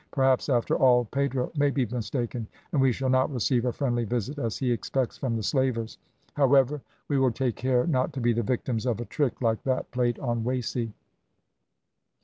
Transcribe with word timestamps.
Perhaps 0.09 0.49
after 0.49 0.75
all 0.75 1.05
Pedro 1.05 1.51
may 1.55 1.69
be 1.69 1.85
mistaken, 1.85 2.47
and 2.71 2.81
we 2.81 2.91
shall 2.91 3.07
not 3.11 3.31
receive 3.31 3.65
a 3.65 3.71
friendly 3.71 4.03
visit 4.03 4.39
as 4.39 4.57
he 4.57 4.71
expects 4.71 5.15
from 5.15 5.35
the 5.35 5.43
slavers. 5.43 5.99
However, 6.33 6.81
we 7.07 7.19
will 7.19 7.29
take 7.31 7.55
care 7.55 7.85
not 7.85 8.11
to 8.13 8.19
be 8.19 8.33
the 8.33 8.41
victims 8.41 8.87
of 8.87 8.99
a 8.99 9.05
trick 9.05 9.39
like 9.43 9.61
that 9.61 9.91
played 9.91 10.17
on 10.17 10.43
Wasey." 10.43 10.91